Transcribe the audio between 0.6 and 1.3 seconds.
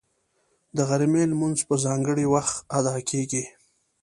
د غرمې